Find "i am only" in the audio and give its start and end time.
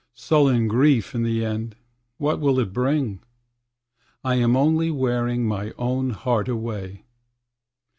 4.23-4.89